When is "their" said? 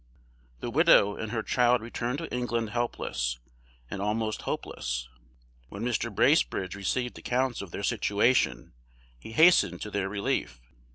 7.69-7.83, 9.91-10.09